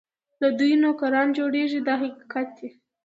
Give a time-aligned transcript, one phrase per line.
[0.41, 2.69] له دوی نوکران جوړېږي دا حقیقت دی.